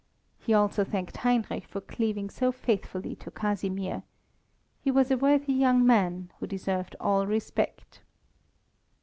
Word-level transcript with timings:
He 0.39 0.51
also 0.51 0.83
thanked 0.83 1.17
Heinrich 1.17 1.67
for 1.67 1.79
cleaving 1.79 2.31
so 2.31 2.51
faithfully 2.51 3.15
to 3.17 3.29
Casimir. 3.29 4.01
He 4.83 4.89
was 4.89 5.11
a 5.11 5.17
worthy 5.17 5.53
young 5.53 5.85
man, 5.85 6.31
who 6.39 6.47
deserved 6.47 6.95
all 6.99 7.27
respect. 7.27 8.01